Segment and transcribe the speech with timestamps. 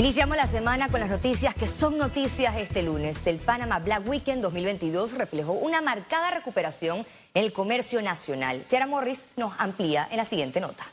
[0.00, 3.26] Iniciamos la semana con las noticias que son noticias este lunes.
[3.26, 8.64] El Panama Black Weekend 2022 reflejó una marcada recuperación en el comercio nacional.
[8.64, 10.86] Ciara Morris nos amplía en la siguiente nota.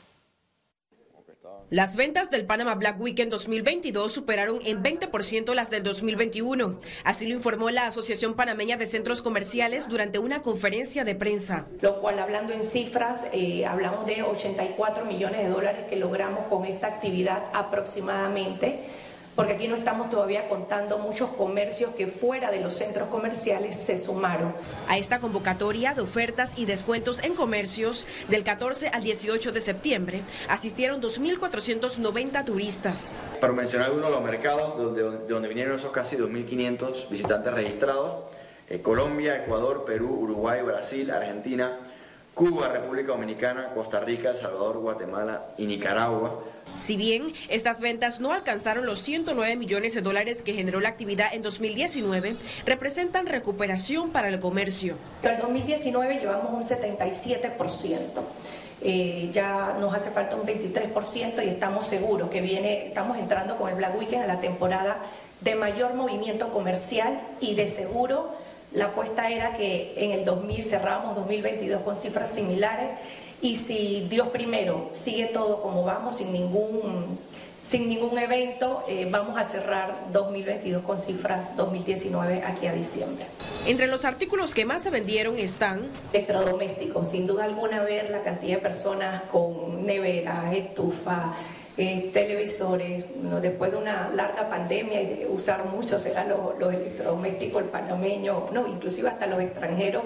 [1.70, 6.80] Las ventas del Panama Black Weekend 2022 superaron en 20% las del 2021.
[7.04, 11.68] Así lo informó la Asociación Panameña de Centros Comerciales durante una conferencia de prensa.
[11.82, 16.64] Lo cual, hablando en cifras, eh, hablamos de 84 millones de dólares que logramos con
[16.64, 18.86] esta actividad aproximadamente
[19.38, 24.00] porque aquí no estamos todavía contando muchos comercios que fuera de los centros comerciales se
[24.00, 24.54] sumaron.
[24.90, 30.22] A esta convocatoria de ofertas y descuentos en comercios del 14 al 18 de septiembre
[30.50, 33.14] asistieron 2.490 turistas.
[33.40, 38.24] Para mencionar uno de los mercados de donde vinieron esos casi 2.500 visitantes registrados,
[38.70, 41.78] eh, Colombia, Ecuador, Perú, Uruguay, Brasil, Argentina,
[42.38, 46.40] Cuba, República Dominicana, Costa Rica, El Salvador, Guatemala y Nicaragua.
[46.78, 51.34] Si bien estas ventas no alcanzaron los 109 millones de dólares que generó la actividad
[51.34, 54.98] en 2019, representan recuperación para el comercio.
[55.24, 58.22] Para el 2019 llevamos un 77%.
[58.84, 63.72] Eh, ya nos hace falta un 23% y estamos seguros que viene, estamos entrando con
[63.72, 65.00] el Black Weekend a la temporada
[65.42, 68.36] de mayor movimiento comercial y de seguro
[68.74, 72.90] la apuesta era que en el 2000 cerramos 2022 con cifras similares
[73.42, 77.18] y si Dios primero sigue todo como vamos, sin ningún,
[77.64, 83.26] sin ningún evento, eh, vamos a cerrar 2022 con cifras 2019 aquí a diciembre.
[83.66, 88.56] Entre los artículos que más se vendieron están electrodomésticos, sin duda alguna ver la cantidad
[88.56, 91.36] de personas con neveras, estufas,
[91.78, 93.06] eh, televisores,
[93.40, 98.68] después de una larga pandemia y de usar mucho serán los, electrodomésticos, el panameño, no,
[98.68, 100.04] inclusive hasta los extranjeros,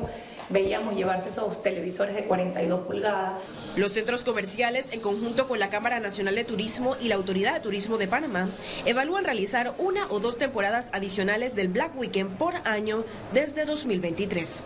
[0.49, 3.41] veíamos llevarse esos televisores de 42 pulgadas.
[3.77, 7.61] Los centros comerciales, en conjunto con la Cámara Nacional de Turismo y la Autoridad de
[7.61, 8.49] Turismo de Panamá,
[8.85, 14.65] evalúan realizar una o dos temporadas adicionales del Black Weekend por año desde 2023.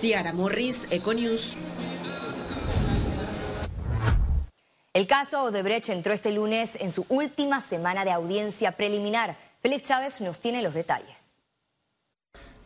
[0.00, 1.56] Ciara Morris, Econews.
[4.94, 9.34] El caso Odebrecht entró este lunes en su última semana de audiencia preliminar.
[9.60, 11.23] Félix Chávez nos tiene los detalles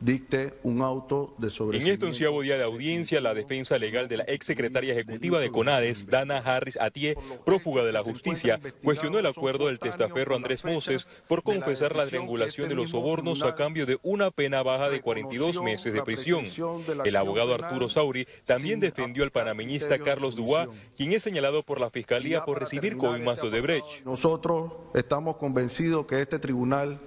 [0.01, 1.79] dicte un auto de sobre.
[1.79, 6.07] En este onceavo día de audiencia, la defensa legal de la exsecretaria ejecutiva de CONADES,
[6.07, 11.43] Dana Harris Atié, prófuga de la justicia, cuestionó el acuerdo del testaferro Andrés Moses por
[11.43, 15.93] confesar la triangulación de los sobornos a cambio de una pena baja de 42 meses
[15.93, 16.45] de prisión.
[17.05, 21.91] El abogado Arturo Sauri también defendió al panameñista Carlos Duá, quien es señalado por la
[21.91, 24.05] fiscalía por recibir coimas de Brecht.
[24.05, 27.01] Nosotros estamos convencidos que este tribunal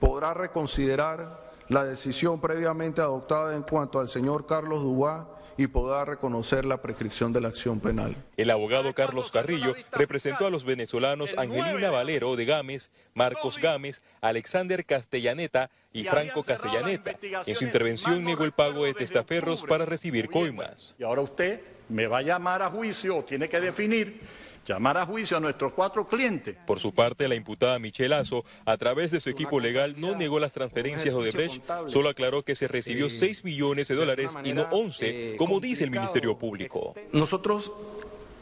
[0.00, 6.64] podrá reconsiderar la decisión previamente adoptada en cuanto al señor Carlos Dubá y podrá reconocer
[6.64, 8.14] la prescripción de la acción penal.
[8.36, 14.84] El abogado Carlos Carrillo representó a los venezolanos Angelina Valero de Gámez, Marcos Gámez, Alexander
[14.84, 17.12] Castellaneta y Franco Castellaneta.
[17.46, 20.94] En su intervención negó el pago de testaferros para recibir coimas.
[20.98, 24.20] Y ahora usted me va a llamar a juicio tiene que definir
[24.66, 26.56] llamar a juicio a nuestros cuatro clientes.
[26.66, 30.52] Por su parte, la imputada Michelazo, a través de su equipo legal, no negó las
[30.52, 35.36] transferencias de Odebrecht, solo aclaró que se recibió 6 millones de dólares y no 11,
[35.38, 36.94] como dice el Ministerio Público.
[37.12, 37.72] Nosotros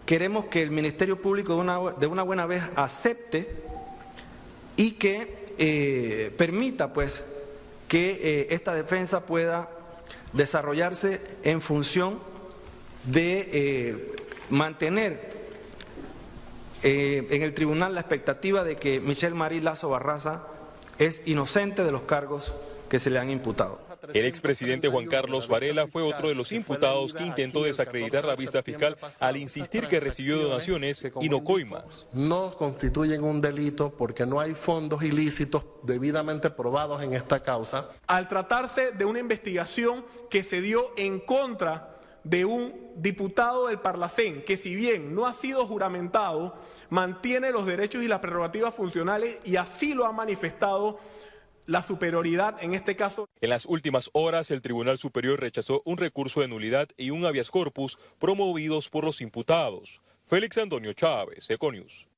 [0.06, 3.48] queremos que el Ministerio Público de una, de una buena vez acepte
[4.76, 7.22] y que eh, permita pues
[7.86, 9.68] que eh, esta defensa pueda
[10.32, 12.20] desarrollarse en función
[13.04, 14.14] de eh,
[14.48, 15.39] mantener
[16.82, 20.42] eh, en el tribunal la expectativa de que Michelle Marie Lazo Barraza
[20.98, 22.52] es inocente de los cargos
[22.88, 23.90] que se le han imputado.
[24.14, 28.62] El expresidente Juan Carlos Varela fue otro de los imputados que intentó desacreditar la vista
[28.62, 32.06] fiscal al insistir que recibió donaciones y no coimas.
[32.12, 37.90] No constituyen un delito porque no hay fondos ilícitos debidamente probados en esta causa.
[38.06, 44.44] Al tratarse de una investigación que se dio en contra de un diputado del Parlacén
[44.44, 46.56] que si bien no ha sido juramentado,
[46.90, 50.98] mantiene los derechos y las prerrogativas funcionales y así lo ha manifestado
[51.66, 53.28] la superioridad en este caso.
[53.40, 57.50] En las últimas horas, el Tribunal Superior rechazó un recurso de nulidad y un habeas
[57.50, 60.02] corpus promovidos por los imputados.
[60.24, 62.09] Félix Antonio Chávez, Econius.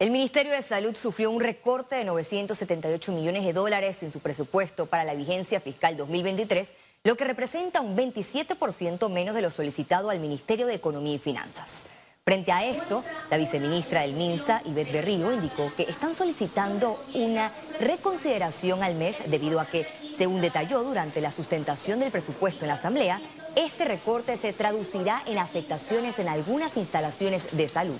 [0.00, 4.86] El Ministerio de Salud sufrió un recorte de 978 millones de dólares en su presupuesto
[4.86, 6.72] para la vigencia fiscal 2023,
[7.04, 11.82] lo que representa un 27% menos de lo solicitado al Ministerio de Economía y Finanzas.
[12.24, 18.82] Frente a esto, la viceministra del MINSA, Ivette Berrío, indicó que están solicitando una reconsideración
[18.82, 19.86] al MEF debido a que,
[20.16, 23.20] según detalló durante la sustentación del presupuesto en la Asamblea,
[23.54, 27.98] este recorte se traducirá en afectaciones en algunas instalaciones de salud.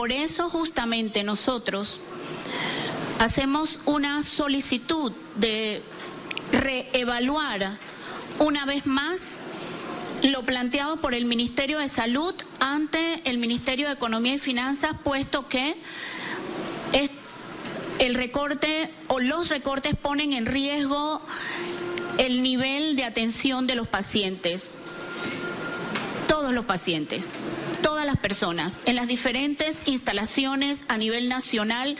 [0.00, 2.00] Por eso justamente nosotros
[3.18, 5.82] hacemos una solicitud de
[6.52, 7.76] reevaluar
[8.38, 9.40] una vez más
[10.22, 15.48] lo planteado por el Ministerio de Salud ante el Ministerio de Economía y Finanzas, puesto
[15.48, 15.76] que
[17.98, 21.20] el recorte o los recortes ponen en riesgo
[22.16, 24.70] el nivel de atención de los pacientes,
[26.26, 27.34] todos los pacientes,
[27.90, 31.98] todas las personas, en las diferentes instalaciones a nivel nacional.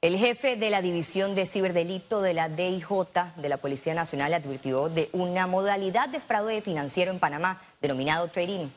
[0.00, 2.88] El jefe de la División de Ciberdelito de la DIJ
[3.36, 8.68] de la Policía Nacional advirtió de una modalidad de fraude financiero en Panamá denominado trading.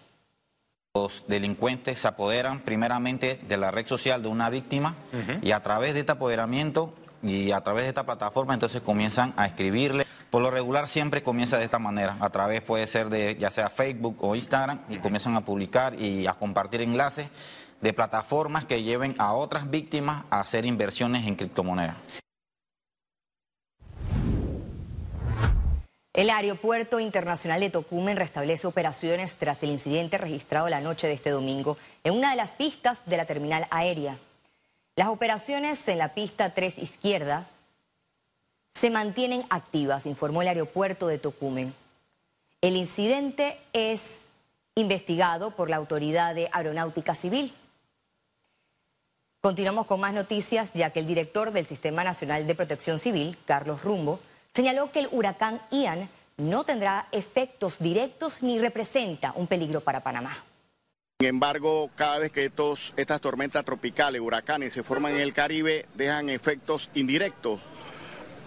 [0.93, 4.93] Los delincuentes se apoderan primeramente de la red social de una víctima
[5.41, 6.93] y a través de este apoderamiento
[7.23, 10.05] y a través de esta plataforma entonces comienzan a escribirle.
[10.31, 13.69] Por lo regular siempre comienza de esta manera, a través puede ser de ya sea
[13.69, 17.28] Facebook o Instagram y comienzan a publicar y a compartir enlaces
[17.81, 21.98] de plataformas que lleven a otras víctimas a hacer inversiones en criptomonedas.
[26.13, 31.30] El Aeropuerto Internacional de Tocumen restablece operaciones tras el incidente registrado la noche de este
[31.30, 34.18] domingo en una de las pistas de la terminal aérea.
[34.95, 37.50] Las operaciones en la pista 3 izquierda
[38.73, 41.73] se mantienen activas, informó el aeropuerto de Tocumen.
[42.62, 44.21] El incidente es
[44.75, 47.53] investigado por la Autoridad de Aeronáutica Civil.
[49.41, 53.83] Continuamos con más noticias, ya que el director del Sistema Nacional de Protección Civil, Carlos
[53.83, 54.19] Rumbo,
[54.53, 60.44] señaló que el huracán Ian no tendrá efectos directos ni representa un peligro para Panamá.
[61.19, 65.85] Sin embargo, cada vez que estos, estas tormentas tropicales, huracanes, se forman en el Caribe,
[65.94, 67.59] dejan efectos indirectos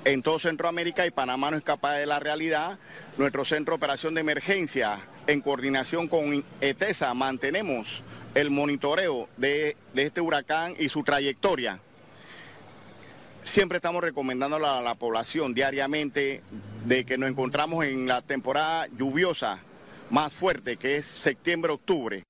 [0.05, 2.79] en todo Centroamérica y Panamá no es capaz de la realidad.
[3.17, 8.03] Nuestro Centro de Operación de Emergencia, en coordinación con ETESA, mantenemos
[8.35, 11.81] el monitoreo de, este huracán y su trayectoria.
[13.45, 16.43] Siempre estamos recomendando a la, población diariamente
[16.87, 19.59] de que nos encontramos en la temporada lluviosa
[20.11, 22.25] más fuerte, que es septiembre-octubre.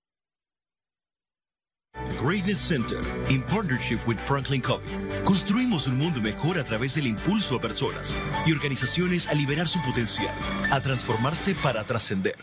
[2.14, 4.88] Greatness Center, in partnership with Franklin Covey.
[5.24, 8.14] Construimos un mundo mejor a través del impulso a personas
[8.46, 10.34] y organizaciones a liberar su potencial,
[10.70, 12.36] a transformarse para trascender.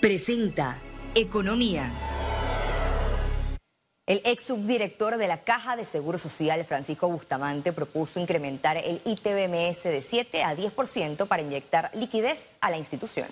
[0.00, 0.78] Presenta
[1.14, 1.90] Economía.
[4.06, 9.84] El ex subdirector de la Caja de Seguro Social, Francisco Bustamante, propuso incrementar el ITBMS
[9.84, 13.28] de 7 a 10% para inyectar liquidez a la institución.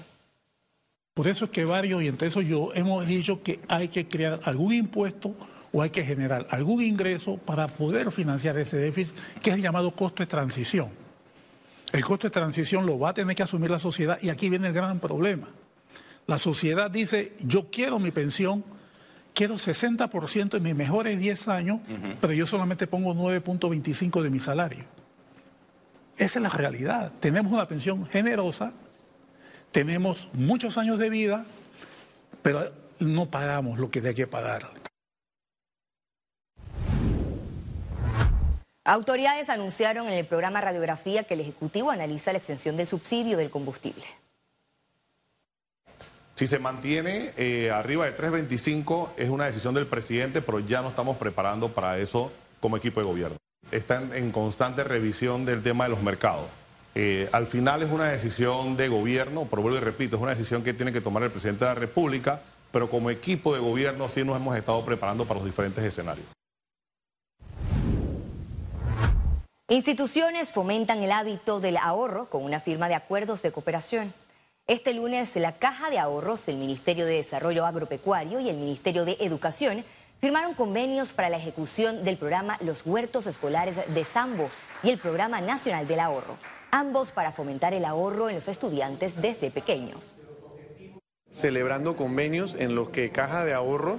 [1.19, 4.39] Por eso es que varios, y entre eso yo, hemos dicho que hay que crear
[4.45, 5.35] algún impuesto
[5.73, 9.91] o hay que generar algún ingreso para poder financiar ese déficit, que es el llamado
[9.91, 10.91] costo de transición.
[11.91, 14.69] El costo de transición lo va a tener que asumir la sociedad y aquí viene
[14.69, 15.49] el gran problema.
[16.29, 18.63] La sociedad dice, yo quiero mi pensión,
[19.35, 21.81] quiero 60% en mis mejores 10 años,
[22.21, 24.85] pero yo solamente pongo 9.25 de mi salario.
[26.17, 27.11] Esa es la realidad.
[27.19, 28.73] Tenemos una pensión generosa,
[29.71, 31.45] tenemos muchos años de vida,
[32.43, 34.63] pero no pagamos lo que hay que pagar.
[38.85, 43.51] Autoridades anunciaron en el programa Radiografía que el Ejecutivo analiza la extensión del subsidio del
[43.51, 44.05] combustible.
[46.35, 50.89] Si se mantiene eh, arriba de 3.25 es una decisión del presidente, pero ya no
[50.89, 53.37] estamos preparando para eso como equipo de gobierno.
[53.71, 56.47] Están en constante revisión del tema de los mercados.
[57.01, 60.65] Eh, al final es una decisión de gobierno, pero vuelvo y repito, es una decisión
[60.65, 64.25] que tiene que tomar el presidente de la República, pero como equipo de gobierno sí
[64.25, 66.27] nos hemos estado preparando para los diferentes escenarios.
[69.69, 74.13] Instituciones fomentan el hábito del ahorro con una firma de acuerdos de cooperación.
[74.67, 79.17] Este lunes, la Caja de Ahorros, el Ministerio de Desarrollo Agropecuario y el Ministerio de
[79.21, 79.85] Educación
[80.21, 84.51] firmaron convenios para la ejecución del programa Los Huertos Escolares de Sambo
[84.83, 86.37] y el Programa Nacional del Ahorro,
[86.71, 90.23] ambos para fomentar el ahorro en los estudiantes desde pequeños.
[91.31, 93.99] Celebrando convenios en los que Caja de Ahorro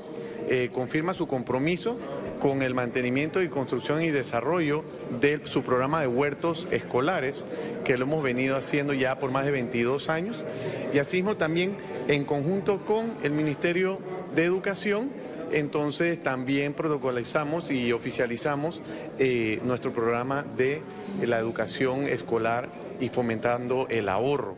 [0.49, 1.99] eh, confirma su compromiso
[2.39, 4.83] con el mantenimiento y construcción y desarrollo
[5.19, 7.45] de su programa de huertos escolares,
[7.85, 10.43] que lo hemos venido haciendo ya por más de 22 años,
[10.91, 11.75] y asimismo también
[12.07, 13.99] en conjunto con el Ministerio
[14.36, 15.12] de Educación,
[15.51, 18.81] entonces también protocolizamos y oficializamos
[19.17, 20.81] eh, nuestro programa de
[21.21, 22.69] la educación escolar
[23.00, 24.57] y fomentando el ahorro.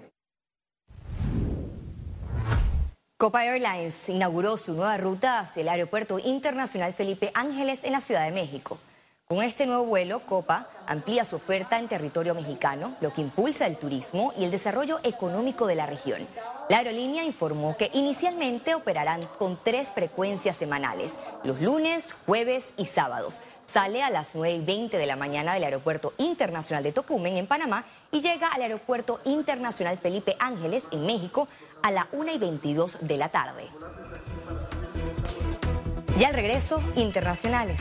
[3.17, 8.25] Copa Airlines inauguró su nueva ruta hacia el Aeropuerto Internacional Felipe Ángeles en la Ciudad
[8.25, 8.79] de México.
[9.31, 13.77] Con este nuevo vuelo, Copa amplía su oferta en territorio mexicano, lo que impulsa el
[13.77, 16.27] turismo y el desarrollo económico de la región.
[16.67, 21.13] La aerolínea informó que inicialmente operarán con tres frecuencias semanales,
[21.45, 23.39] los lunes, jueves y sábados.
[23.65, 27.47] Sale a las 9 y 20 de la mañana del Aeropuerto Internacional de Tocumen, en
[27.47, 31.47] Panamá, y llega al Aeropuerto Internacional Felipe Ángeles, en México,
[31.81, 33.69] a la 1 y 22 de la tarde.
[36.19, 37.79] Y al regreso, internacionales.